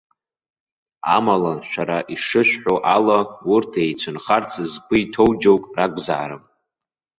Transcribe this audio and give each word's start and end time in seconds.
Амала 1.15 1.53
шәара 1.69 1.97
ишышәҳәо 2.13 2.75
ала 2.95 3.19
урҭ 3.53 3.71
еицәынхарц 3.83 4.51
згәы 4.71 4.95
иҭоу 5.03 5.31
џьоук 5.41 5.63
ракәзаарым. 5.77 6.43